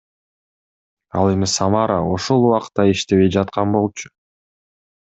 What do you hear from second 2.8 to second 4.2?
иштебей жаткан болчу.